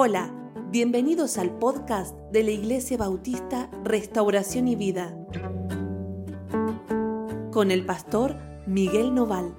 [0.00, 0.32] Hola,
[0.70, 5.12] bienvenidos al podcast de la Iglesia Bautista Restauración y Vida
[7.50, 9.52] con el pastor Miguel Noval.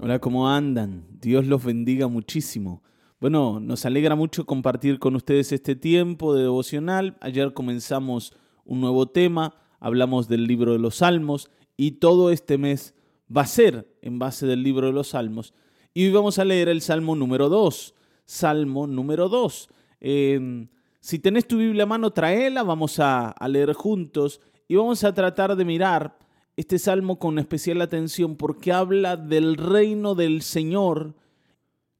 [0.00, 1.08] Hola, ¿cómo andan?
[1.20, 2.84] Dios los bendiga muchísimo.
[3.20, 7.16] Bueno, nos alegra mucho compartir con ustedes este tiempo de devocional.
[7.20, 8.32] Ayer comenzamos
[8.64, 12.94] un nuevo tema, hablamos del libro de los Salmos y todo este mes
[13.34, 15.54] va a ser en base del libro de los Salmos.
[15.94, 17.94] Y hoy vamos a leer el Salmo número 2.
[18.24, 19.68] Salmo número 2.
[20.00, 20.68] Em,
[21.00, 25.14] si tenés tu Biblia a mano, traela, vamos a, a leer juntos y vamos a
[25.14, 26.18] tratar de mirar
[26.56, 31.14] este salmo con especial atención porque habla del reino del Señor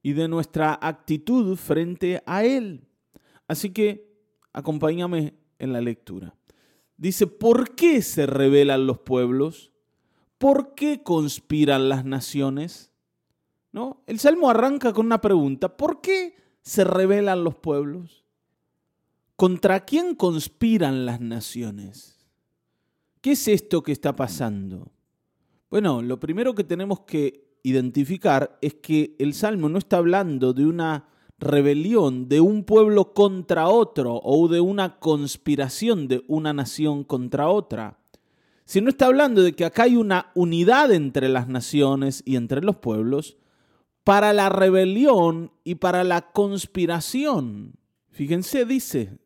[0.03, 2.87] y de nuestra actitud frente a Él.
[3.49, 4.07] Así que
[4.53, 6.35] acompáñame en la lectura.
[6.97, 9.73] Dice, ¿por qué se rebelan los pueblos?
[10.39, 12.93] ¿Por qué conspiran las naciones?
[13.73, 14.03] ¿No?
[14.07, 15.77] El salmo arranca con una pregunta.
[15.77, 18.25] ¿Por qué se rebelan los pueblos?
[19.37, 22.17] ¿Contra quién conspiran las naciones?
[23.21, 24.93] ¿Qué es esto que está pasando?
[25.71, 30.67] Bueno, lo primero que tenemos que identificar es que el salmo no está hablando de
[30.67, 37.49] una rebelión de un pueblo contra otro o de una conspiración de una nación contra
[37.49, 37.99] otra
[38.81, 42.77] no está hablando de que acá hay una unidad entre las naciones y entre los
[42.77, 43.37] pueblos
[44.03, 47.75] para la rebelión y para la conspiración.
[48.11, 49.19] Fíjense, dice,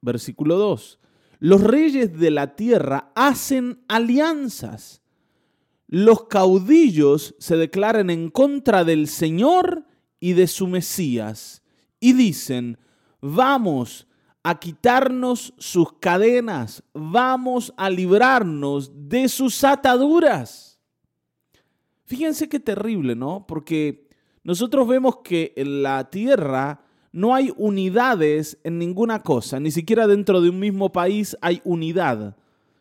[0.00, 0.98] versículo 2,
[1.40, 5.02] los reyes de la tierra hacen alianzas.
[5.86, 9.86] Los caudillos se declaran en contra del Señor
[10.20, 11.62] y de su Mesías
[12.00, 12.78] y dicen,
[13.20, 14.08] vamos,
[14.42, 20.78] a quitarnos sus cadenas, vamos a librarnos de sus ataduras.
[22.04, 23.46] Fíjense qué terrible, ¿no?
[23.46, 24.08] Porque
[24.42, 26.82] nosotros vemos que en la tierra
[27.12, 32.36] no hay unidades en ninguna cosa, ni siquiera dentro de un mismo país hay unidad.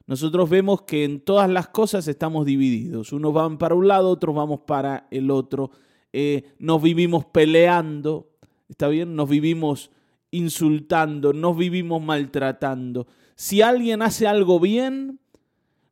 [0.06, 3.12] Nosotros vemos que en todas las cosas estamos divididos.
[3.12, 5.72] Unos van para un lado, otros vamos para el otro.
[6.14, 8.30] Eh, nos vivimos peleando,
[8.70, 9.18] ¿está bien?
[9.18, 9.92] Nos vivimos
[10.32, 13.08] insultando, nos vivimos maltratando.
[13.36, 15.20] Si alguien hace algo bien,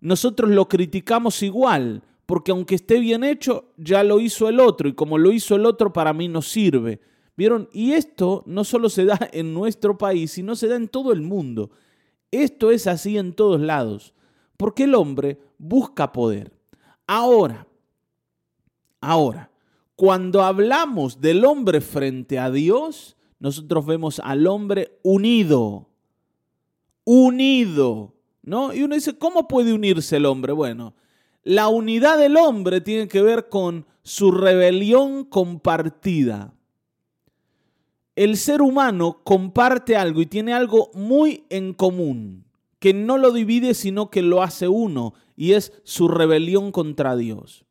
[0.02, 4.94] nosotros lo criticamos igual, porque aunque esté bien hecho, ya lo hizo el otro, y
[4.94, 7.00] como lo hizo el otro, para mí no sirve.
[7.38, 7.70] ¿Vieron?
[7.74, 11.22] Y esto no solo se da en nuestro país, sino se da en todo el
[11.22, 11.70] mundo.
[12.32, 14.14] Esto es así en todos lados,
[14.58, 16.54] porque el hombre busca poder.
[17.08, 17.68] Ahora,
[19.02, 19.52] ahora,
[19.96, 25.90] cuando hablamos del hombre frente a Dios, nosotros vemos al hombre unido,
[27.04, 28.74] unido, ¿no?
[28.74, 30.54] Y uno dice, ¿cómo puede unirse el hombre?
[30.54, 30.96] Bueno,
[31.44, 36.54] la unidad del hombre tiene que ver con su rebelión compartida.
[38.16, 42.46] El ser humano comparte algo y tiene algo muy en común,
[42.80, 47.66] que no lo divide sino que lo hace uno, y es su rebelión contra Dios.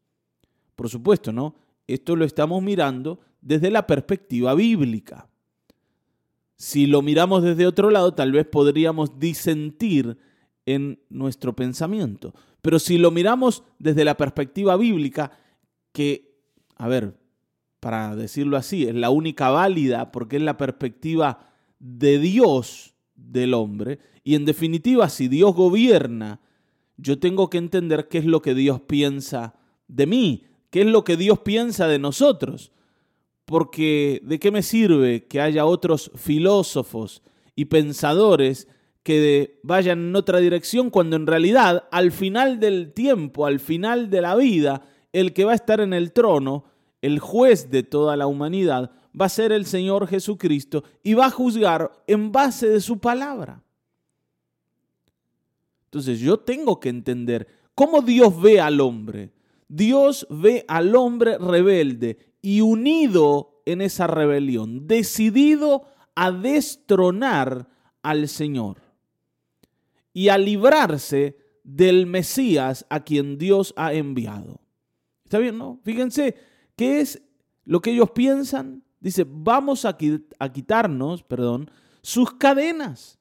[0.76, 1.54] Por supuesto, ¿no?
[1.86, 5.28] Esto lo estamos mirando desde la perspectiva bíblica.
[6.64, 10.16] Si lo miramos desde otro lado, tal vez podríamos disentir
[10.64, 12.32] en nuestro pensamiento.
[12.62, 15.30] Pero si lo miramos desde la perspectiva bíblica,
[15.92, 16.40] que,
[16.76, 17.18] a ver,
[17.80, 23.98] para decirlo así, es la única válida porque es la perspectiva de Dios del hombre,
[24.22, 26.40] y en definitiva, si Dios gobierna,
[26.96, 29.54] yo tengo que entender qué es lo que Dios piensa
[29.86, 32.72] de mí, qué es lo que Dios piensa de nosotros
[33.44, 37.22] porque ¿de qué me sirve que haya otros filósofos
[37.54, 38.68] y pensadores
[39.02, 44.22] que vayan en otra dirección cuando en realidad al final del tiempo, al final de
[44.22, 46.64] la vida, el que va a estar en el trono,
[47.02, 51.30] el juez de toda la humanidad, va a ser el Señor Jesucristo y va a
[51.30, 53.62] juzgar en base de su palabra.
[55.84, 59.32] Entonces yo tengo que entender cómo Dios ve al hombre.
[59.68, 67.70] Dios ve al hombre rebelde y unido en esa rebelión, decidido a destronar
[68.02, 68.82] al Señor
[70.12, 74.60] y a librarse del Mesías a quien Dios ha enviado.
[75.24, 75.80] ¿Está bien, no?
[75.84, 76.36] Fíjense,
[76.76, 77.22] ¿qué es
[77.64, 78.84] lo que ellos piensan?
[79.00, 81.70] Dice, vamos a, quitarnos, perdón,
[82.02, 83.18] sus cadenas.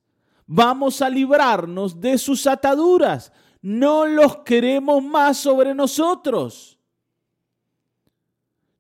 [0.48, 3.32] Vamos a librarnos de sus ataduras.
[3.62, 6.73] No los queremos más sobre nosotros.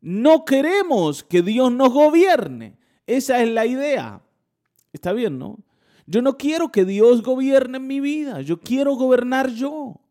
[0.03, 2.77] No queremos que Dios nos gobierne.
[3.07, 4.21] Esa es la idea.
[4.91, 5.59] Está bien, ¿no?
[6.05, 8.41] Yo no quiero que Dios gobierne mi vida.
[8.41, 9.69] Yo quiero gobernar yo.
[9.69, 10.01] O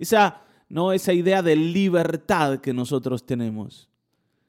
[0.00, 0.94] sea, ¿no?
[0.94, 3.90] esa idea de libertad que nosotros tenemos.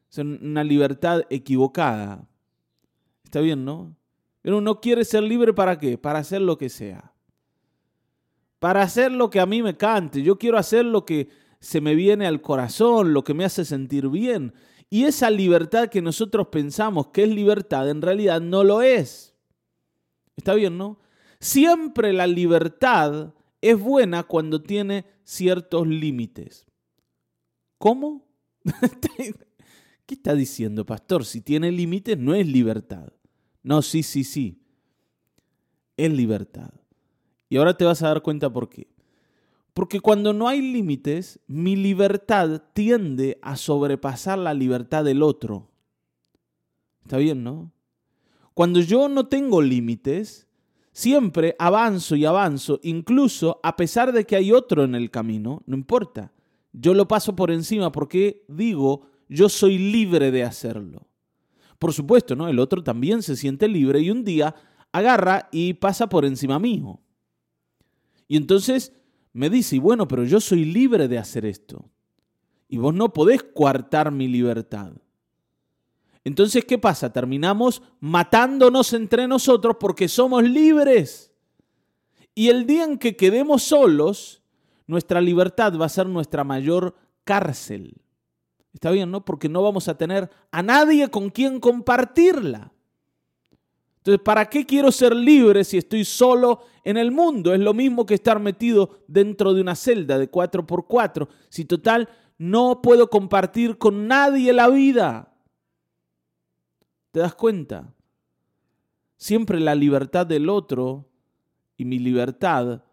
[0.10, 2.26] Es una libertad equivocada.
[3.26, 3.94] Está bien, ¿no?
[4.42, 5.98] Pero uno quiere ser libre para qué?
[5.98, 7.12] Para hacer lo que sea.
[8.60, 10.22] Para hacer lo que a mí me cante.
[10.22, 11.28] Yo quiero hacer lo que
[11.60, 14.54] se me viene al corazón, lo que me hace sentir bien.
[14.90, 19.34] Y esa libertad que nosotros pensamos que es libertad, en realidad no lo es.
[20.36, 21.00] ¿Está bien, no?
[21.40, 26.66] Siempre la libertad es buena cuando tiene ciertos límites.
[27.78, 28.28] ¿Cómo?
[30.06, 31.26] ¿Qué está diciendo, pastor?
[31.26, 33.12] Si tiene límites, no es libertad.
[33.62, 34.62] No, sí, sí, sí.
[35.98, 36.72] Es libertad.
[37.50, 38.93] Y ahora te vas a dar cuenta por qué.
[39.74, 45.70] Porque cuando no hay límites, mi libertad tiende a sobrepasar la libertad del otro.
[47.04, 47.72] ¿Está bien, no?
[48.54, 50.48] Cuando yo no tengo límites,
[50.92, 55.76] siempre avanzo y avanzo, incluso a pesar de que hay otro en el camino, no
[55.76, 56.32] importa.
[56.72, 61.08] Yo lo paso por encima porque digo, yo soy libre de hacerlo.
[61.80, 62.48] Por supuesto, ¿no?
[62.48, 64.56] El otro también se siente libre y un día
[64.92, 67.00] agarra y pasa por encima mío.
[68.28, 68.94] Y entonces
[69.34, 71.90] me dice, y bueno, pero yo soy libre de hacer esto.
[72.68, 74.94] Y vos no podés coartar mi libertad.
[76.24, 77.12] Entonces, ¿qué pasa?
[77.12, 81.32] Terminamos matándonos entre nosotros porque somos libres.
[82.36, 84.42] Y el día en que quedemos solos,
[84.88, 88.02] nuestra libertad va a ser nuestra mayor cárcel.
[88.74, 89.24] Está bien, ¿no?
[89.24, 92.73] Porque no vamos a tener a nadie con quien compartirla.
[94.04, 97.54] Entonces, ¿para qué quiero ser libre si estoy solo en el mundo?
[97.54, 101.30] Es lo mismo que estar metido dentro de una celda de 4x4.
[101.48, 105.34] Si total, no puedo compartir con nadie la vida.
[107.12, 107.94] ¿Te das cuenta?
[109.16, 111.10] Siempre la libertad del otro
[111.78, 112.84] y mi libertad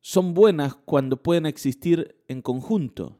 [0.00, 3.18] son buenas cuando pueden existir en conjunto.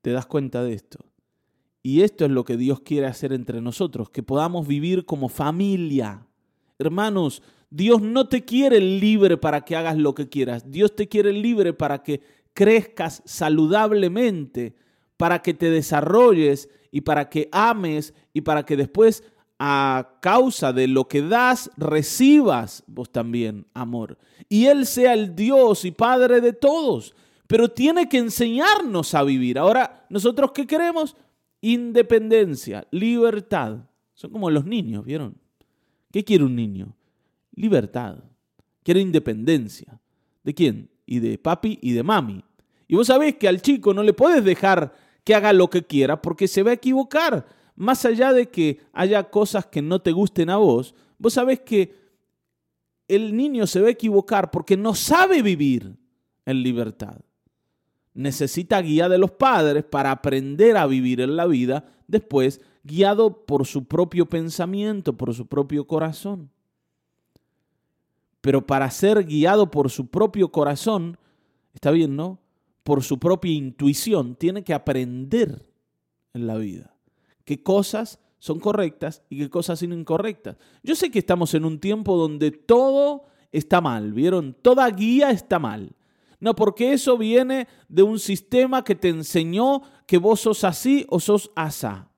[0.00, 1.04] ¿Te das cuenta de esto?
[1.86, 6.26] Y esto es lo que Dios quiere hacer entre nosotros, que podamos vivir como familia.
[6.80, 10.68] Hermanos, Dios no te quiere libre para que hagas lo que quieras.
[10.68, 12.22] Dios te quiere libre para que
[12.54, 14.74] crezcas saludablemente,
[15.16, 19.22] para que te desarrolles y para que ames y para que después
[19.60, 24.18] a causa de lo que das recibas vos también amor.
[24.48, 27.14] Y Él sea el Dios y Padre de todos.
[27.46, 29.56] Pero tiene que enseñarnos a vivir.
[29.56, 31.14] Ahora, ¿nosotros qué queremos?
[31.60, 33.78] Independencia, libertad.
[34.14, 35.36] Son como los niños, ¿vieron?
[36.12, 36.96] ¿Qué quiere un niño?
[37.52, 38.18] Libertad.
[38.82, 40.00] Quiere independencia.
[40.42, 40.90] ¿De quién?
[41.04, 42.44] Y de papi y de mami.
[42.88, 44.92] Y vos sabés que al chico no le podés dejar
[45.24, 47.46] que haga lo que quiera porque se va a equivocar.
[47.74, 51.94] Más allá de que haya cosas que no te gusten a vos, vos sabés que
[53.08, 55.96] el niño se va a equivocar porque no sabe vivir
[56.44, 57.20] en libertad
[58.16, 63.66] necesita guía de los padres para aprender a vivir en la vida después, guiado por
[63.66, 66.50] su propio pensamiento, por su propio corazón.
[68.40, 71.18] Pero para ser guiado por su propio corazón,
[71.74, 72.40] está bien, ¿no?
[72.82, 75.66] Por su propia intuición, tiene que aprender
[76.32, 76.94] en la vida
[77.44, 80.56] qué cosas son correctas y qué cosas son incorrectas.
[80.82, 84.54] Yo sé que estamos en un tiempo donde todo está mal, ¿vieron?
[84.62, 85.92] Toda guía está mal.
[86.40, 91.20] No, porque eso viene de un sistema que te enseñó que vos sos así o
[91.20, 92.10] sos asá.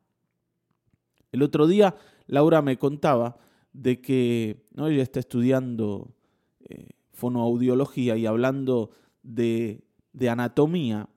[1.30, 1.94] El otro día
[2.26, 3.38] Laura me contaba
[3.72, 4.88] de que ¿no?
[4.88, 6.14] ella está estudiando
[6.60, 8.90] eh, fonoaudiología y hablando
[9.22, 9.84] de,
[10.28, 11.08] anatomía,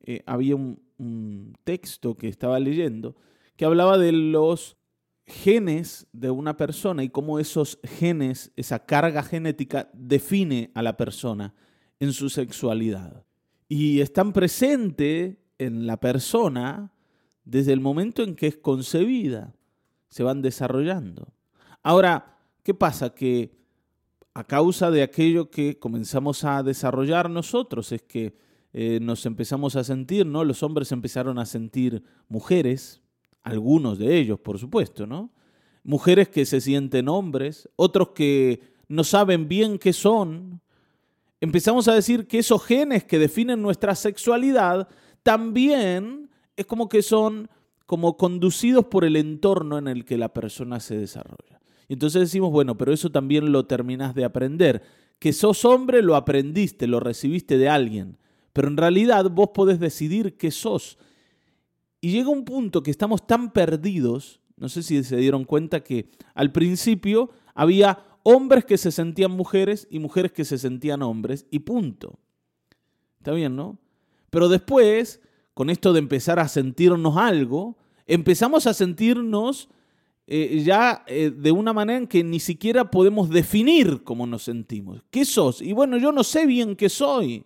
[0.00, 3.16] eh, había un texto que estaba leyendo
[3.56, 4.76] que hablaba de los
[5.26, 11.54] genes de una persona y cómo esos genes, esa carga genética define a la persona
[12.00, 13.24] en su sexualidad.
[13.68, 16.92] Y están presentes en la persona
[17.44, 19.54] desde el momento en que es concebida.
[20.08, 21.32] Se van desarrollando.
[21.82, 23.14] Ahora, ¿qué pasa?
[23.14, 23.56] Que
[24.34, 28.36] a causa de aquello que comenzamos a desarrollar nosotros, es que
[28.72, 30.44] eh, nos empezamos a sentir, ¿no?
[30.44, 33.00] Los hombres empezaron a sentir mujeres,
[33.42, 35.32] algunos de ellos, por supuesto, ¿no?
[35.82, 40.60] Mujeres que se sienten hombres, otros que no saben bien qué son,
[41.40, 44.88] empezamos a decir que esos genes que definen nuestra sexualidad
[45.22, 47.48] también es como que son
[47.86, 51.60] como conducidos por el entorno en el que la persona se desarrolla.
[51.88, 54.82] Y entonces decimos, bueno, pero eso también lo terminas de aprender.
[55.18, 58.18] Que sos hombre lo aprendiste, lo recibiste de alguien,
[58.52, 60.98] pero en realidad vos podés decidir qué sos.
[62.00, 66.10] Y llega un punto que estamos tan perdidos, no sé si se dieron cuenta que
[66.34, 71.60] al principio había hombres que se sentían mujeres y mujeres que se sentían hombres y
[71.60, 72.18] punto.
[73.18, 73.78] Está bien, ¿no?
[74.30, 75.20] Pero después,
[75.54, 79.68] con esto de empezar a sentirnos algo, empezamos a sentirnos
[80.26, 85.04] eh, ya eh, de una manera en que ni siquiera podemos definir cómo nos sentimos.
[85.08, 85.62] ¿Qué sos?
[85.62, 87.44] Y bueno, yo no sé bien qué soy.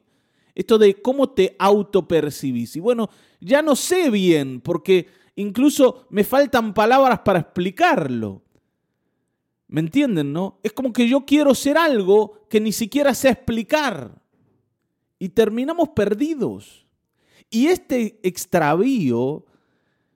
[0.54, 2.76] Esto de cómo te autopercibís.
[2.76, 8.40] Y bueno, ya no sé bien, porque incluso me faltan palabras para explicarlo.
[9.70, 10.58] ¿Me entienden, no?
[10.64, 14.20] Es como que yo quiero ser algo que ni siquiera sé explicar.
[15.20, 16.84] Y terminamos perdidos.
[17.50, 19.44] Y este extravío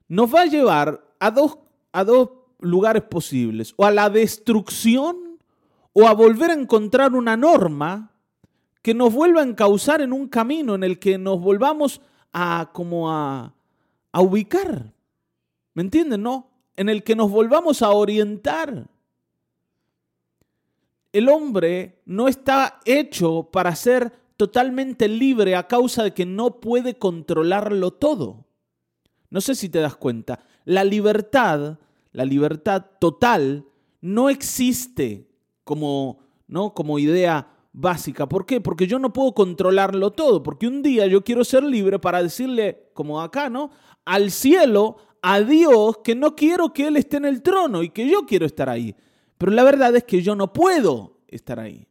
[0.09, 1.59] nos va a llevar a dos,
[1.93, 3.75] a dos lugares posibles.
[3.77, 5.39] O a la destrucción
[5.93, 8.11] o a volver a encontrar una norma
[8.83, 12.01] que nos vuelva a encauzar en un camino en el que nos volvamos
[12.33, 13.55] a como a,
[14.11, 14.93] a ubicar.
[15.75, 16.51] ¿Me entienden, no?
[16.75, 18.93] En el que nos volvamos a orientar
[21.15, 26.99] el hombre no está hecho para ser totalmente libre a causa de que no puede
[26.99, 28.47] controlarlo todo.
[29.31, 31.79] No sé si te das cuenta, la libertad,
[32.11, 33.65] la libertad total,
[34.01, 35.29] no existe
[35.63, 36.19] como,
[36.49, 36.75] ¿no?
[36.75, 38.29] como idea básica.
[38.29, 38.61] ¿Por qué?
[38.61, 42.91] Porque yo no puedo controlarlo todo, porque un día yo quiero ser libre para decirle,
[42.93, 43.71] como acá, ¿no?
[44.05, 48.09] Al cielo, a Dios, que no quiero que Él esté en el trono y que
[48.11, 48.97] yo quiero estar ahí.
[49.45, 51.87] Pero la verdad es que yo no puedo estar ahí.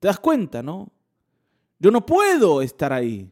[0.00, 0.90] ¿Te das cuenta, no?
[1.78, 3.30] Yo no puedo estar ahí.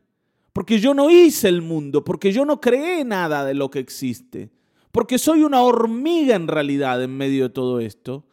[0.53, 4.53] Porque yo no hice el mundo, porque yo no creé nada de lo que existe.
[4.93, 8.25] Porque soy una hormiga en realidad en medio de todo esto,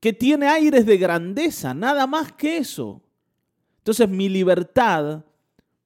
[0.00, 3.04] que tiene aires de grandeza, nada más que eso.
[3.78, 5.24] Entonces mi libertad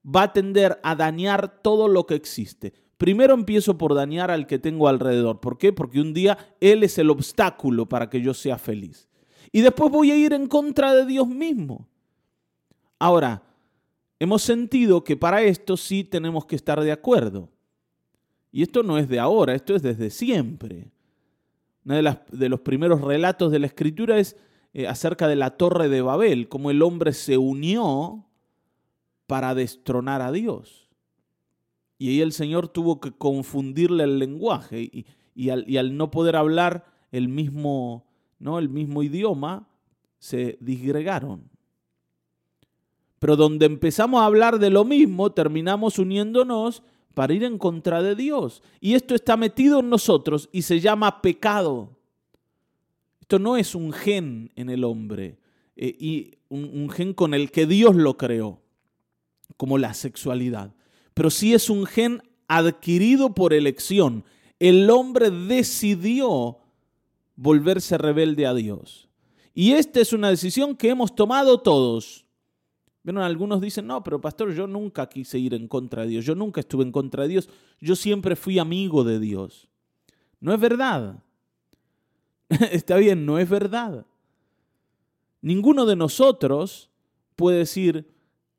[0.03, 2.73] va a tender a dañar todo lo que existe.
[2.97, 5.41] Primero empiezo por dañar al que tengo alrededor.
[5.41, 5.73] ¿Por qué?
[5.73, 9.09] Porque un día Él es el obstáculo para que yo sea feliz.
[9.53, 11.89] Y después voy a ir en contra de Dios mismo.
[12.99, 13.43] Ahora,
[14.19, 17.51] hemos sentido que para esto sí tenemos que estar de acuerdo.
[18.51, 20.93] Y esto no es de ahora, esto es desde siempre.
[21.85, 21.97] Uno
[22.31, 24.37] de, los primeros relatos de la escritura es
[24.73, 28.25] eh, acerca de la torre de Babel, cómo el hombre se unió
[29.27, 30.84] para destronar a Dios.
[31.99, 34.91] Y ahí el Señor tuvo que confundirle el lenguaje
[35.35, 38.07] y, al, no poder hablar el mismo,
[38.41, 39.69] el mismo idioma,
[40.19, 41.49] se disgregaron.
[43.19, 46.83] Pero donde empezamos a hablar de lo mismo, terminamos uniéndonos
[47.15, 48.63] para ir en contra de Dios.
[48.81, 51.97] Y esto está metido en nosotros y se llama pecado.
[53.21, 55.39] Esto no es un gen en el hombre,
[55.77, 58.61] eh, y un gen con el que Dios lo creó,
[59.57, 60.75] como la sexualidad
[61.15, 64.25] pero sí es un gen adquirido por elección.
[64.59, 66.59] El hombre decidió
[67.37, 69.09] volverse rebelde a Dios.
[69.55, 72.27] Y esta es una decisión que hemos tomado todos.
[73.05, 76.35] Bueno, algunos dicen, no, pero pastor, yo nunca quise ir en contra de Dios, yo
[76.35, 77.49] nunca estuve en contra de Dios,
[77.81, 79.69] yo siempre fui amigo de Dios.
[80.41, 81.23] No es verdad.
[82.49, 84.07] Está bien, no es verdad.
[85.43, 86.91] Ninguno de nosotros
[87.37, 88.09] puede decir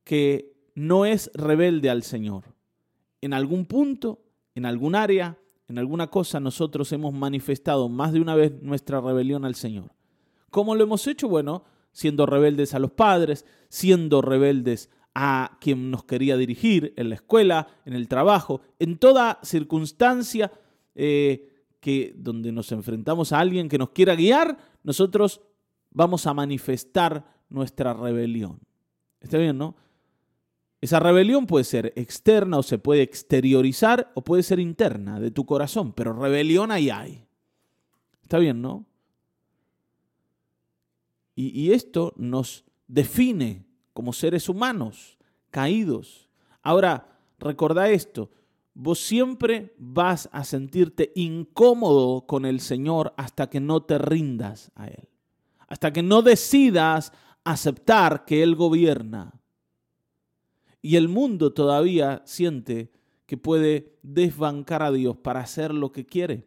[0.03, 2.43] que no es rebelde al Señor.
[3.21, 4.21] En algún punto,
[4.53, 9.45] en algún área, en alguna cosa, nosotros hemos manifestado más de una vez nuestra rebelión
[9.45, 9.91] al Señor.
[10.51, 11.27] ¿Cómo lo hemos hecho?
[11.27, 17.15] Bueno, siendo rebeldes a los padres, siendo rebeldes a quien nos quería dirigir en la
[17.15, 20.51] escuela, en el trabajo, en toda circunstancia
[20.93, 25.41] eh, que donde nos enfrentamos a alguien que nos quiera guiar, nosotros
[25.91, 28.59] vamos a manifestar nuestra rebelión.
[29.21, 29.75] ¿Está bien, no?
[30.85, 35.43] Esa rebelión puede ser externa o se puede exteriorizar o puede ser interna de tu
[35.43, 37.25] corazón, pero rebelión ahí hay.
[38.21, 38.85] Está bien, ¿no?
[41.33, 45.17] Y, esto nos define como seres humanos,
[45.49, 46.29] caídos.
[46.61, 48.29] Ahora, recordá esto,
[48.75, 54.85] vos siempre vas a sentirte incómodo con el Señor hasta que no te rindas a
[54.85, 55.09] Él,
[55.67, 57.11] hasta que no decidas
[57.43, 59.41] aceptar que Él gobierna
[60.85, 62.91] y el mundo todavía siente
[63.25, 66.45] que puede desbancar a Dios para hacer lo que quiere.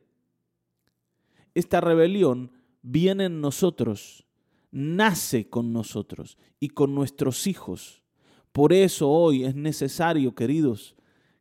[1.54, 4.28] Esta rebelión viene en nosotros,
[4.70, 8.04] nace con nosotros y con nuestros hijos.
[8.52, 10.94] Por eso hoy es necesario, queridos,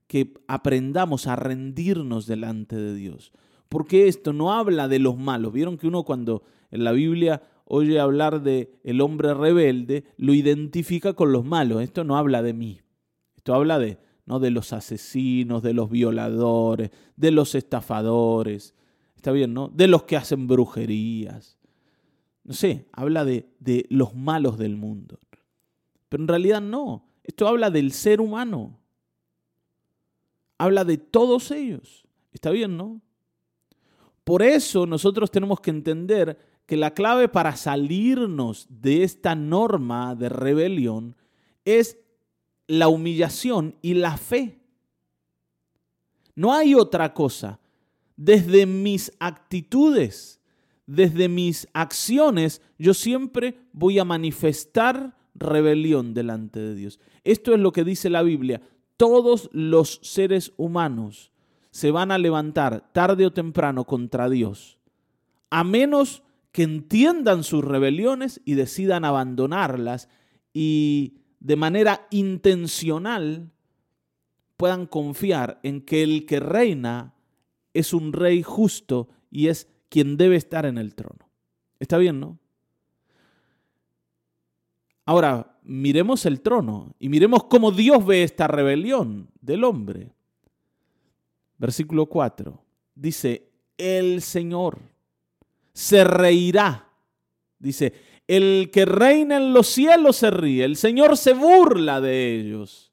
[0.08, 3.32] que aprendamos a rendirnos delante de Dios.
[3.70, 5.54] Porque esto no habla de los malos.
[5.54, 11.14] Vieron que uno cuando en la Biblia oye hablar de el hombre rebelde, lo identifica
[11.14, 11.84] con los malos.
[11.84, 12.80] Esto no habla de mí.
[13.48, 14.42] Esto habla de, ¿no?
[14.42, 18.76] de los asesinos, de los violadores, de los estafadores,
[19.16, 19.70] está bien, ¿no?
[19.70, 21.58] De los que hacen brujerías.
[22.44, 25.18] No sé, habla de, de los malos del mundo.
[26.10, 27.06] Pero en realidad no.
[27.24, 28.78] Esto habla del ser humano.
[30.58, 32.06] Habla de todos ellos.
[32.34, 33.00] Está bien, ¿no?
[34.26, 40.28] Por eso nosotros tenemos que entender que la clave para salirnos de esta norma de
[40.28, 41.16] rebelión
[41.64, 41.98] es
[42.68, 44.60] la humillación y la fe.
[46.36, 47.60] No hay otra cosa.
[48.16, 50.40] Desde mis actitudes,
[50.86, 57.00] desde mis acciones, yo siempre voy a manifestar rebelión delante de Dios.
[57.24, 58.62] Esto es lo que dice la Biblia.
[58.98, 61.32] Todos los seres humanos
[61.70, 64.80] se van a levantar tarde o temprano contra Dios,
[65.52, 70.10] a menos que entiendan sus rebeliones y decidan abandonarlas
[70.54, 73.50] y de manera intencional
[74.58, 77.14] puedan confiar en que el que reina
[77.74, 81.30] es un rey justo y es quien debe estar en el trono.
[81.80, 82.38] Está bien, ¿no?
[85.06, 90.12] Ahora, miremos el trono y miremos cómo Dios ve esta rebelión del hombre.
[91.58, 92.62] Versículo 4.
[92.94, 94.80] Dice, el Señor
[95.72, 96.92] se reirá.
[97.58, 97.94] Dice,
[98.28, 102.92] el que reina en los cielos se ríe, el Señor se burla de ellos.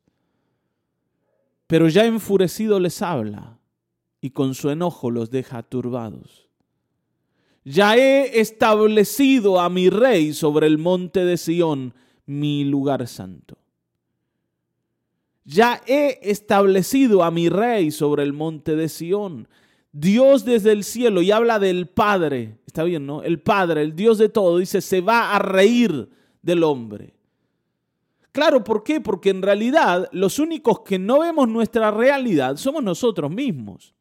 [1.67, 3.59] Pero ya enfurecido les habla
[4.21, 6.49] y con su enojo los deja turbados.
[7.65, 11.95] Ya he establecido a mi rey sobre el monte de Sión
[12.27, 13.57] mi lugar santo.
[15.45, 19.49] Ya he establecido a mi rey sobre el monte de Sión.
[19.97, 23.23] Dios desde el cielo y habla del Padre, está bien, ¿no?
[23.23, 26.11] El Padre, el Dios de todo, dice, se va a reír
[26.43, 27.15] del hombre.
[28.33, 29.01] Claro, ¿por qué?
[29.01, 33.95] Porque en realidad los únicos que no vemos nuestra realidad somos nosotros mismos.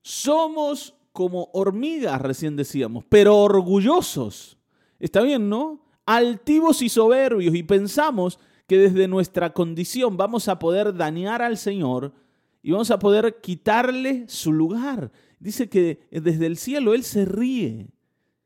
[0.00, 4.56] Somos como hormigas, recién decíamos, pero orgullosos.
[5.00, 5.86] Está bien, ¿no?
[6.06, 12.12] altivos y soberbios y pensamos que desde nuestra condición vamos a poder dañar al Señor
[12.66, 15.12] y vamos a poder quitarle su lugar.
[15.38, 17.86] Dice que desde el cielo Él se ríe,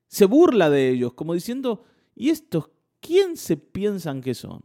[0.09, 2.69] se burla de ellos, como diciendo, ¿y estos
[3.01, 4.63] quién se piensan que son?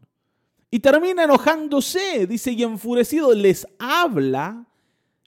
[0.69, 4.67] Y termina enojándose, dice, y enfurecido les habla,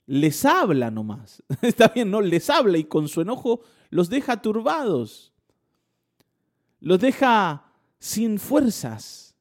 [0.05, 1.41] les habla nomás.
[1.63, 2.21] Está bien, ¿no?
[2.21, 5.29] Les habla y con su enojo los deja turbados
[6.81, 7.63] los deja
[7.99, 9.35] sin fuerzas.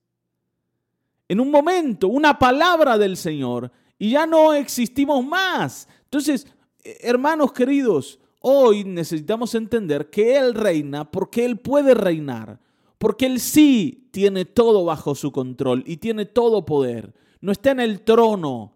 [1.28, 5.88] En un momento, una palabra del Señor y ya no existimos más.
[6.04, 6.46] Entonces,
[6.84, 12.60] eh, hermanos queridos, hoy necesitamos entender que Él reina porque Él puede reinar,
[12.98, 17.14] porque Él sí tiene todo bajo su control y tiene todo poder.
[17.40, 18.72] No está en el trono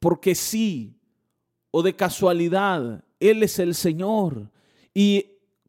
[0.00, 0.96] porque sí
[1.70, 3.04] o de casualidad.
[3.20, 4.50] Él es el Señor.
[4.94, 5.26] Y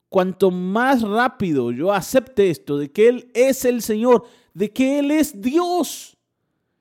[0.10, 5.12] cuanto más rápido yo acepte esto, de que Él es el Señor, de que Él
[5.12, 6.18] es Dios,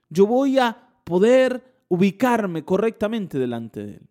[0.09, 4.09] yo voy a poder ubicarme correctamente delante de Él.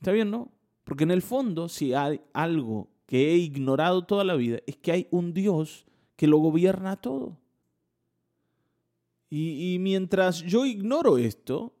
[0.00, 0.50] ¿Está bien, no?
[0.84, 4.92] Porque en el fondo, si hay algo que he ignorado toda la vida, es que
[4.92, 7.38] hay un Dios que lo gobierna todo.
[9.30, 11.74] Y, y mientras yo ignoro esto,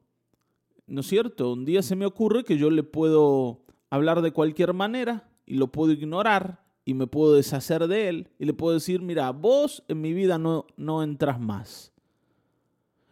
[0.86, 1.52] ¿no es cierto?
[1.52, 5.70] Un día se me ocurre que yo le puedo hablar de cualquier manera y lo
[5.70, 10.00] puedo ignorar y me puedo deshacer de él y le puedo decir, mira, vos en
[10.00, 11.93] mi vida no, no entras más.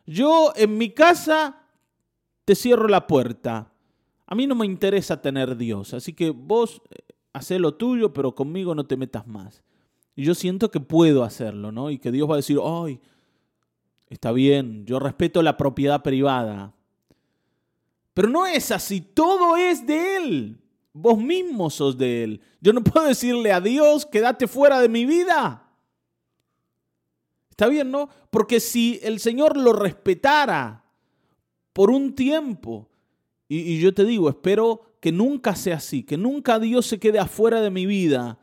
[0.06, 1.62] Yo en mi casa
[2.44, 3.72] te cierro la puerta.
[4.26, 6.98] A mí no me interesa tener Dios, así que vos eh,
[7.32, 9.62] hacé lo tuyo, pero conmigo no te metas más.
[10.14, 11.90] Y yo siento que puedo hacerlo, ¿no?
[11.90, 13.00] Y que Dios va a decir, ay,
[14.08, 16.74] está bien, yo respeto la propiedad privada.
[18.14, 20.58] Pero no es así, todo es de Él.
[20.92, 22.40] Vos mismo sos de Él.
[22.60, 25.61] Yo no puedo decirle a Dios, quédate fuera de mi vida.
[27.52, 28.08] Está bien, ¿no?
[28.30, 30.86] Porque si el Señor lo respetara
[31.74, 32.88] por un tiempo,
[33.46, 37.60] y, yo te digo, espero que nunca sea así, que nunca Dios se quede afuera
[37.60, 38.38] de mi vida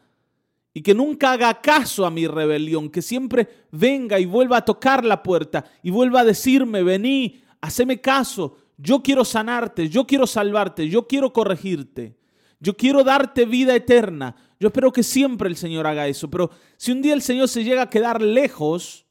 [0.72, 5.04] y que nunca haga caso a mi rebelión, que siempre venga y vuelva a tocar
[5.04, 10.88] la puerta y vuelva a decirme, vení, haceme caso, yo quiero sanarte, yo quiero salvarte,
[10.88, 12.16] yo quiero corregirte.
[12.60, 14.36] Yo quiero darte vida eterna.
[14.60, 16.30] Yo espero que siempre el Señor haga eso.
[16.30, 19.06] Pero si un día el Señor se llega a quedar lejos,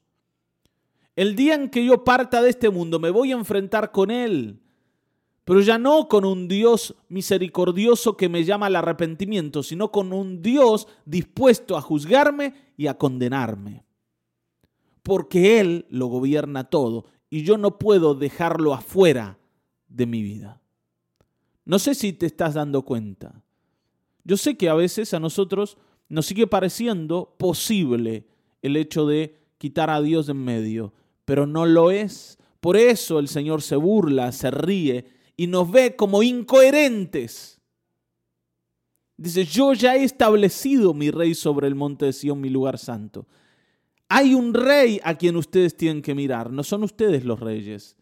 [1.15, 4.61] el día en que yo parta de este mundo me voy a enfrentar con Él.
[5.43, 10.43] Pero ya no con un Dios misericordioso que me llama al arrepentimiento, sino con un
[10.43, 13.83] Dios dispuesto a juzgarme y a condenarme.
[15.01, 19.39] Porque Él lo gobierna todo y yo no puedo dejarlo afuera
[19.87, 20.61] de mi vida.
[21.65, 23.43] No sé si te estás dando cuenta.
[24.23, 25.77] Yo sé que a veces a nosotros
[26.07, 28.25] nos sigue pareciendo posible
[28.61, 30.93] el hecho de quitar a Dios de en medio,
[31.25, 32.37] pero no lo es.
[32.59, 35.05] Por eso el Señor se burla, se ríe
[35.37, 37.61] y nos ve como incoherentes.
[39.15, 43.27] Dice, yo ya he establecido mi rey sobre el monte de Sión, mi lugar santo.
[44.07, 47.95] Hay un rey a quien ustedes tienen que mirar, no son ustedes los reyes.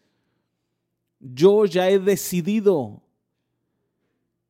[1.20, 3.02] Yo ya he decidido.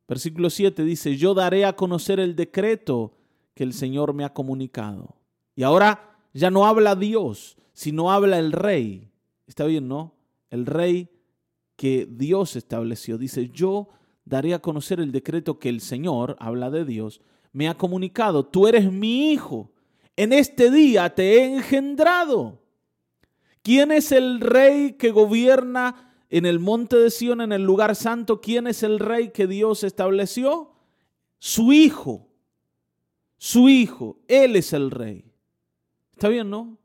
[0.09, 3.13] Versículo 7 dice, yo daré a conocer el decreto
[3.55, 5.17] que el Señor me ha comunicado.
[5.55, 9.11] Y ahora ya no habla Dios, sino habla el rey.
[9.47, 10.15] Está bien, ¿no?
[10.51, 11.11] El rey
[11.77, 13.19] que Dios estableció.
[13.19, 13.89] Dice, yo
[14.25, 17.21] daré a conocer el decreto que el Señor, habla de Dios,
[17.53, 18.47] me ha comunicado.
[18.47, 19.71] Tú eres mi hijo.
[20.17, 22.63] En este día te he engendrado.
[23.63, 28.41] ¿Quién es el rey que gobierna en el monte de Sión, en el lugar santo?
[28.41, 30.73] ¿Quién es el rey que Dios estableció?
[31.39, 32.29] Su hijo
[33.39, 35.25] su Hijo, Él es el Rey.
[36.13, 36.77] ¿Está bien, no?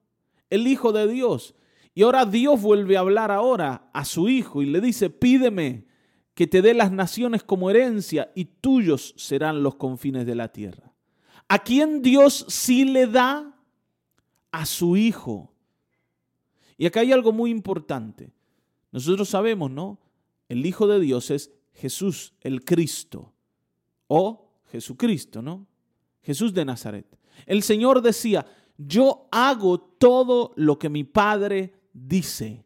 [0.49, 1.55] El Hijo de Dios.
[1.95, 5.87] Y ahora Dios vuelve a hablar ahora a su Hijo y le dice, pídeme
[6.35, 10.93] que te dé las naciones como herencia y tuyos serán los confines de la tierra.
[11.47, 13.55] ¿A quién Dios sí le da?
[14.51, 15.51] A su Hijo.
[16.77, 18.31] Y acá hay algo muy importante.
[18.93, 19.99] Nosotros sabemos, ¿no?
[20.47, 23.33] El Hijo de Dios es Jesús, el Cristo,
[24.07, 25.65] o Jesucristo, ¿no?
[26.21, 27.07] Jesús de Nazaret.
[27.47, 28.45] El Señor decía,
[28.77, 32.63] yo hago todo lo que mi Padre dice.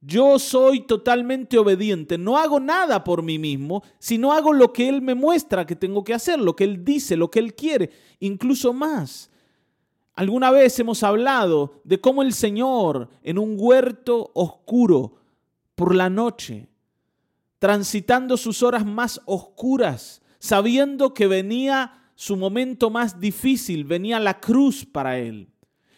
[0.00, 5.02] Yo soy totalmente obediente, no hago nada por mí mismo, sino hago lo que Él
[5.02, 7.90] me muestra que tengo que hacer, lo que Él dice, lo que Él quiere,
[8.20, 9.30] incluso más.
[10.14, 15.16] Alguna vez hemos hablado de cómo el Señor en un huerto oscuro
[15.74, 16.68] por la noche,
[17.58, 24.84] transitando sus horas más oscuras, sabiendo que venía su momento más difícil, venía la cruz
[24.86, 25.48] para él.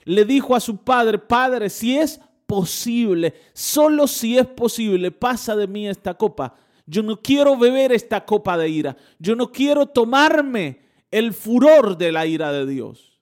[0.05, 5.67] Le dijo a su padre, Padre, si es posible, solo si es posible, pasa de
[5.67, 6.55] mí esta copa.
[6.87, 8.97] Yo no quiero beber esta copa de ira.
[9.19, 13.16] Yo no quiero tomarme el furor de la ira de Dios.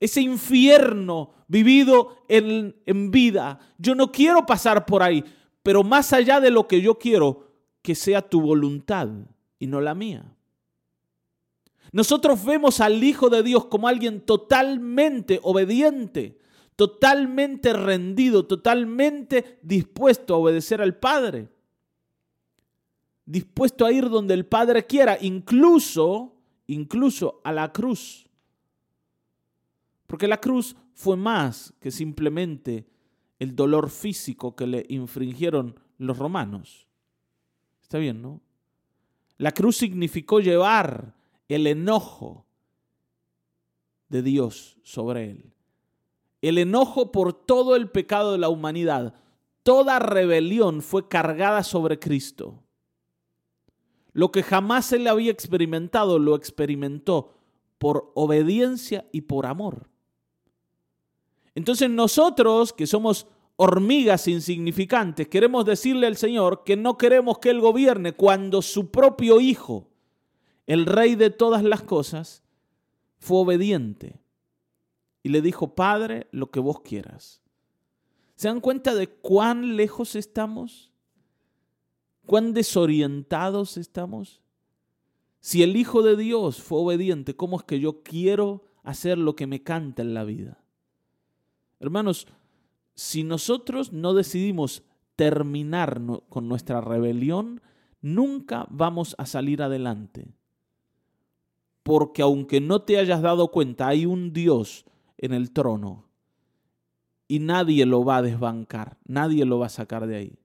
[0.00, 3.58] Ese infierno vivido en, en vida.
[3.78, 5.24] Yo no quiero pasar por ahí.
[5.62, 7.48] Pero más allá de lo que yo quiero,
[7.82, 9.08] que sea tu voluntad
[9.58, 10.34] y no la mía.
[11.92, 16.38] Nosotros vemos al Hijo de Dios como alguien totalmente obediente,
[16.76, 21.48] totalmente rendido, totalmente dispuesto a obedecer al Padre.
[23.24, 28.27] Dispuesto a ir donde el Padre quiera, incluso, incluso a la cruz.
[30.08, 32.88] Porque la cruz fue más que simplemente
[33.38, 36.88] el dolor físico que le infringieron los romanos.
[37.82, 38.40] Está bien, ¿no?
[39.36, 41.14] La cruz significó llevar
[41.46, 42.46] el enojo
[44.08, 45.52] de Dios sobre él.
[46.40, 49.14] El enojo por todo el pecado de la humanidad.
[49.62, 52.62] Toda rebelión fue cargada sobre Cristo.
[54.14, 57.34] Lo que jamás se le había experimentado, lo experimentó
[57.76, 59.90] por obediencia y por amor.
[61.58, 67.60] Entonces nosotros, que somos hormigas insignificantes, queremos decirle al Señor que no queremos que Él
[67.60, 69.88] gobierne cuando su propio Hijo
[70.68, 72.42] el rey de todas las cosas,
[73.18, 74.20] fue obediente
[75.22, 77.40] y le dijo, Padre, lo que vos quieras.
[78.36, 80.92] ¿Se dan cuenta de cuán lejos estamos?
[82.26, 84.42] ¿Cuán desorientados estamos?
[85.40, 89.46] Si el Hijo de Dios fue obediente, ¿cómo es que yo quiero hacer lo que
[89.46, 90.57] me canta en la vida?
[91.80, 92.26] Hermanos,
[92.94, 94.82] si nosotros no decidimos
[95.16, 97.60] terminar con nuestra rebelión,
[98.00, 100.38] nunca vamos a salir adelante
[101.88, 104.84] porque aunque no te hayas dado cuenta, hay un Dios
[105.16, 106.04] en el trono
[107.26, 110.38] y nadie lo va a desbancar, nadie lo va a sacar de ahí.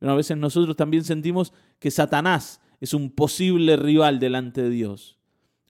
[0.00, 5.16] Pero a veces nosotros también sentimos que Satanás es un posible rival delante de Dios.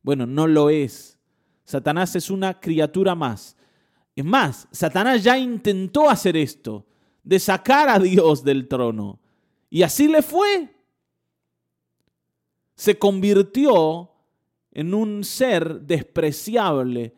[0.02, 1.18] Bueno, no lo es.
[1.64, 3.58] Satanás es una criatura más.
[4.16, 6.86] Es más, Satanás ya intentó hacer esto,
[7.22, 9.18] de sacar a Dios del trono.
[9.70, 10.70] Y así le fue.
[12.76, 14.10] Se convirtió
[14.70, 17.14] en un ser despreciable,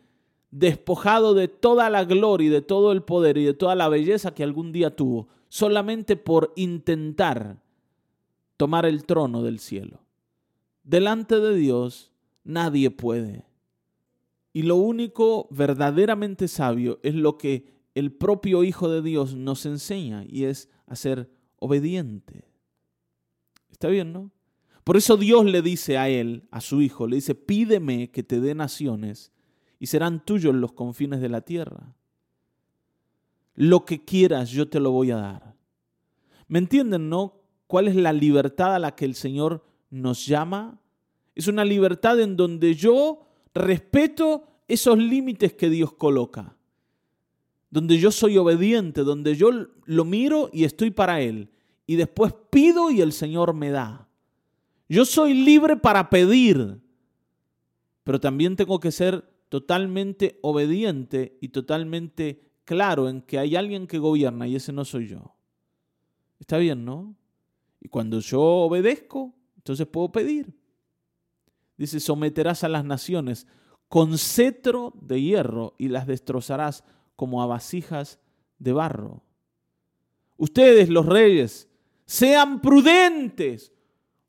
[0.51, 4.33] despojado de toda la gloria y de todo el poder y de toda la belleza
[4.33, 7.61] que algún día tuvo, solamente por intentar
[8.55, 9.99] tomar el trono del cielo.
[10.83, 12.11] Delante de Dios
[12.43, 13.46] nadie puede.
[14.57, 20.25] Y lo único verdaderamente sabio es lo que el propio Hijo de Dios nos enseña
[20.27, 22.43] y es a ser obediente.
[23.69, 24.31] ¿Está bien, no?
[24.83, 28.41] Por eso Dios le dice a él, a su hijo, le dice, pídeme que te
[28.41, 29.31] dé naciones
[29.77, 31.95] y serán tuyos los confines de la tierra.
[33.53, 35.55] lo que quieras yo te lo voy a dar.
[36.47, 37.43] ¿Me entienden, no?
[37.67, 40.81] ¿Cuál es la libertad a la que el Señor nos llama?
[41.35, 43.26] Es una libertad en donde yo
[43.57, 46.55] respeto esos límites que Dios coloca,
[47.69, 49.49] donde yo soy obediente, donde yo
[49.85, 51.49] lo miro y estoy para Él,
[51.85, 54.09] y después pido y el Señor me da.
[54.89, 56.79] Yo soy libre para pedir,
[58.03, 63.97] pero también tengo que ser totalmente obediente y totalmente claro en que hay alguien que
[63.97, 65.35] gobierna y ese no soy yo.
[66.39, 67.15] Está bien, ¿no?
[67.81, 70.53] Y cuando yo obedezco, entonces puedo pedir.
[71.77, 73.47] Dice, someterás a las naciones
[73.87, 76.83] con cetro de hierro y las destrozarás
[77.15, 78.19] como a vasijas
[78.59, 79.23] de barro.
[80.37, 81.69] Ustedes, los reyes,
[82.05, 83.71] sean prudentes.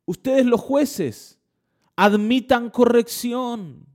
[0.05, 1.39] Ustedes, los jueces,
[1.97, 3.87] admitan corrección.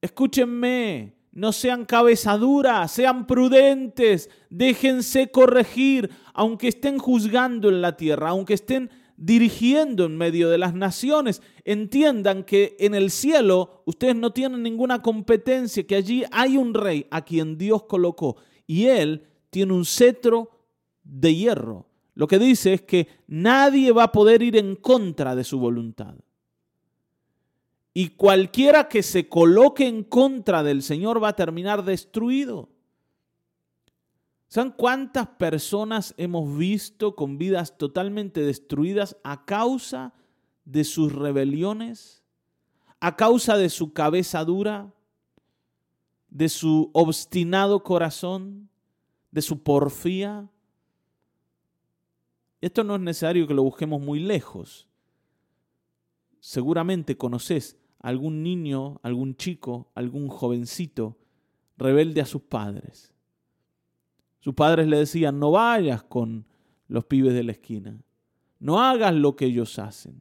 [0.00, 8.54] Escúchenme, no sean cabezaduras, sean prudentes, déjense corregir, aunque estén juzgando en la tierra, aunque
[8.54, 14.62] estén dirigiendo en medio de las naciones, entiendan que en el cielo ustedes no tienen
[14.62, 19.84] ninguna competencia, que allí hay un rey a quien Dios colocó y él tiene un
[19.84, 20.50] cetro
[21.02, 21.88] de hierro.
[22.14, 26.14] Lo que dice es que nadie va a poder ir en contra de su voluntad.
[27.92, 32.68] Y cualquiera que se coloque en contra del Señor va a terminar destruido.
[34.48, 40.14] ¿Saben cuántas personas hemos visto con vidas totalmente destruidas a causa
[40.64, 42.24] de sus rebeliones?
[42.98, 44.94] ¿A causa de su cabeza dura?
[46.30, 48.70] ¿De su obstinado corazón?
[49.30, 50.48] ¿De su porfía?
[52.62, 54.88] Esto no es necesario que lo busquemos muy lejos.
[56.40, 61.18] Seguramente conoces algún niño, algún chico, algún jovencito
[61.76, 63.12] rebelde a sus padres
[64.40, 66.46] sus padres le decían, no vayas con
[66.86, 68.00] los pibes de la esquina,
[68.60, 70.20] no hagas lo que ellos hacen.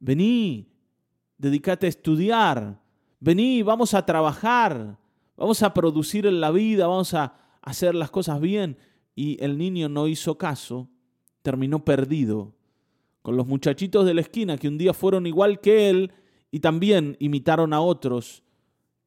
[0.00, 0.68] Vení,
[1.36, 2.80] dedícate a estudiar,
[3.20, 4.98] vení, vamos a trabajar,
[5.36, 8.76] vamos a producir en la vida, vamos a hacer las cosas bien.
[9.14, 10.88] Y el niño no hizo caso,
[11.42, 12.54] terminó perdido,
[13.22, 16.12] con los muchachitos de la esquina que un día fueron igual que él
[16.50, 18.42] y también imitaron a otros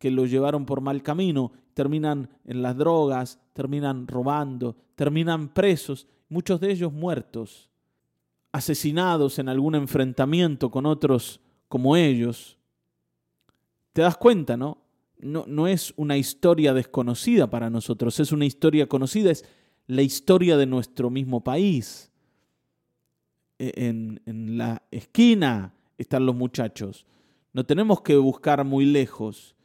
[0.02, 6.60] que lo llevaron por mal camino terminan en las drogas, terminan robando, terminan presos, muchos
[6.60, 7.70] de ellos muertos,
[8.52, 12.58] asesinados en algún enfrentamiento con otros como ellos.
[13.94, 14.80] ¿Te das cuenta, no?
[15.20, 19.46] No, no es una historia desconocida para nosotros, es una historia conocida, es
[19.86, 22.12] la historia de nuestro mismo país.
[23.60, 27.06] E, en, en la esquina están los muchachos.
[27.54, 29.56] No tenemos que buscar muy lejos.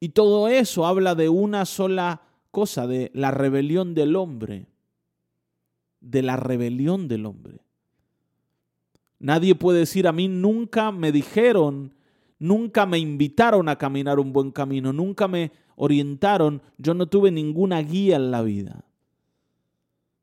[0.00, 4.66] Y todo eso habla de una sola cosa, de la rebelión del hombre.
[6.00, 7.60] De la rebelión del hombre.
[9.18, 11.94] Nadie puede decir a mí, nunca me dijeron,
[12.38, 17.80] nunca me invitaron a caminar un buen camino, nunca me orientaron, yo no tuve ninguna
[17.80, 18.84] guía en la vida.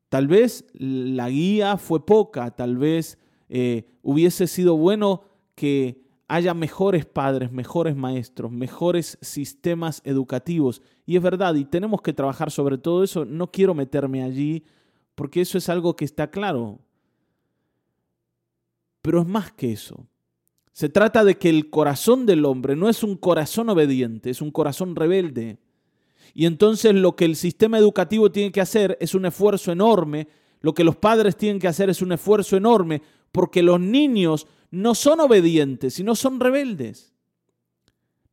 [0.08, 5.24] Tal vez la guía fue poca, tal vez eh, hubiese sido bueno
[5.56, 10.82] que haya mejores padres, mejores maestros, mejores sistemas educativos.
[11.06, 13.24] Y es verdad, y tenemos que trabajar sobre todo eso.
[13.24, 14.64] No quiero meterme allí
[15.14, 16.80] porque eso es algo que está claro.
[19.02, 20.06] Pero es más que eso.
[20.72, 24.50] Se trata de que el corazón del hombre no es un corazón obediente, es un
[24.50, 25.58] corazón rebelde.
[26.32, 30.26] Y entonces lo que el sistema educativo tiene que hacer es un esfuerzo enorme,
[30.60, 34.94] lo que los padres tienen que hacer es un esfuerzo enorme, porque los niños no
[34.94, 37.14] son obedientes, sino son rebeldes.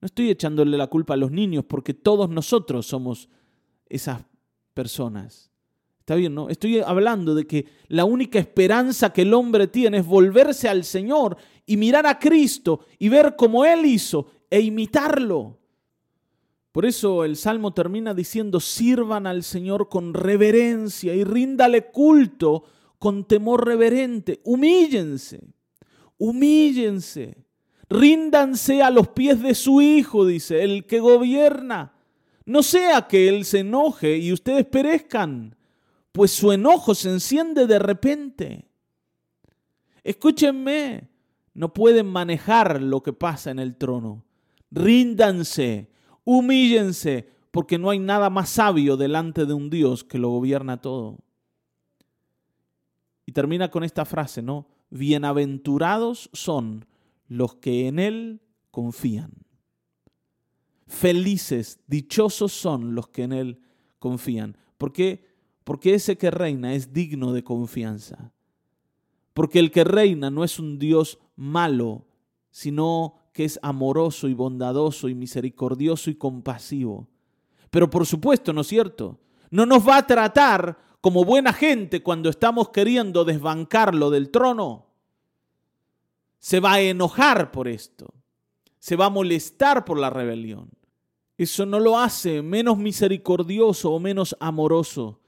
[0.01, 3.29] No estoy echándole la culpa a los niños porque todos nosotros somos
[3.87, 4.23] esas
[4.73, 5.51] personas.
[5.99, 6.49] Está bien, ¿no?
[6.49, 11.37] Estoy hablando de que la única esperanza que el hombre tiene es volverse al Señor
[11.65, 15.59] y mirar a Cristo y ver cómo Él hizo e imitarlo.
[16.71, 22.63] Por eso el Salmo termina diciendo, sirvan al Señor con reverencia y ríndale culto
[22.97, 25.53] con temor reverente, humíllense
[26.21, 27.35] humíllense,
[27.89, 31.93] ríndanse a los pies de su Hijo, dice, el que gobierna.
[32.45, 35.55] No sea que Él se enoje y ustedes perezcan,
[36.11, 38.69] pues su enojo se enciende de repente.
[40.03, 41.09] Escúchenme,
[41.55, 44.23] no pueden manejar lo que pasa en el trono.
[44.69, 45.89] Ríndanse,
[46.23, 51.17] humíllense, porque no hay nada más sabio delante de un Dios que lo gobierna todo.
[53.25, 54.67] Y termina con esta frase, ¿no?
[54.91, 56.85] Bienaventurados son
[57.27, 59.31] los que en Él confían.
[60.85, 63.61] Felices, dichosos son los que en Él
[63.97, 64.57] confían.
[64.77, 65.25] ¿Por qué?
[65.63, 68.33] Porque ese que reina es digno de confianza.
[69.33, 72.05] Porque el que reina no es un Dios malo,
[72.51, 77.07] sino que es amoroso y bondadoso y misericordioso y compasivo.
[77.69, 79.19] Pero por supuesto, ¿no es cierto?
[79.49, 84.85] No nos va a tratar como buena gente cuando estamos queriendo desbancarlo del trono.
[86.37, 88.13] Se va a enojar por esto.
[88.79, 90.69] Se va a molestar por la rebelión.
[91.37, 95.19] Eso no lo hace menos misericordioso o menos amoroso,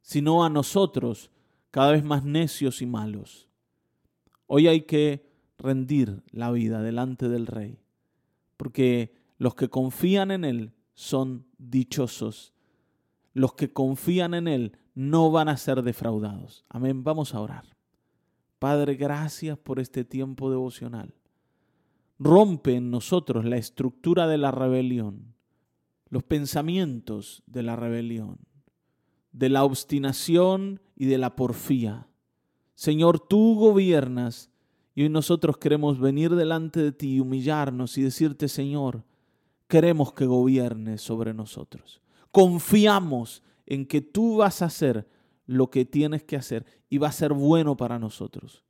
[0.00, 1.30] sino a nosotros
[1.72, 3.48] cada vez más necios y malos.
[4.46, 7.80] Hoy hay que rendir la vida delante del Rey,
[8.56, 12.52] porque los que confían en Él son dichosos.
[13.32, 16.64] Los que confían en Él no van a ser defraudados.
[16.70, 17.04] Amén.
[17.04, 17.76] Vamos a orar.
[18.58, 21.14] Padre, gracias por este tiempo devocional.
[22.18, 25.34] Rompe en nosotros la estructura de la rebelión,
[26.08, 28.38] los pensamientos de la rebelión,
[29.32, 32.08] de la obstinación y de la porfía.
[32.74, 34.50] Señor, tú gobiernas
[34.94, 39.04] y hoy nosotros queremos venir delante de ti, humillarnos y decirte, Señor,
[39.68, 42.00] queremos que gobiernes sobre nosotros.
[42.32, 45.08] Confiamos en que tú vas a hacer
[45.46, 48.64] lo que tienes que hacer y va a ser bueno para nosotros.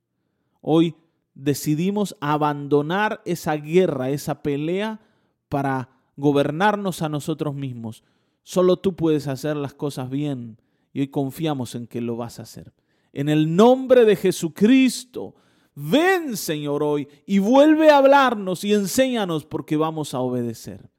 [0.61, 0.95] Hoy
[1.35, 5.01] decidimos abandonar esa guerra, esa pelea
[5.49, 8.03] para gobernarnos a nosotros mismos.
[8.43, 10.61] Solo tú puedes hacer las cosas bien
[10.93, 12.73] y hoy confiamos en que lo vas a hacer.
[13.13, 15.35] En el nombre de Jesucristo,
[15.79, 20.91] Ven, Señor, hoy y vuelve a hablarnos y enséñanos porque vamos a obedecer.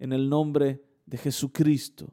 [0.00, 2.12] En el nombre de Jesucristo.